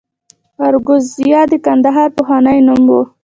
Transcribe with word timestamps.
اراکوزیا 0.65 1.41
د 1.51 1.53
کندهار 1.65 2.09
پخوانی 2.17 2.59
نوم 2.67 2.83
و 2.91 2.97